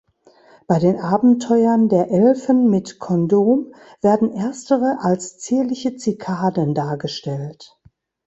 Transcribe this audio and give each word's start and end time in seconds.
Bei 0.65 0.79
den 0.79 0.97
Abenteuern 0.99 1.87
der 1.87 2.09
Elfen 2.09 2.71
mit 2.71 2.97
"Kondom" 2.97 3.71
werden 4.01 4.33
erstere 4.33 4.97
als 5.01 5.37
zierliche 5.37 5.95
Zikaden 5.95 6.73
dargestellt. 6.73 7.77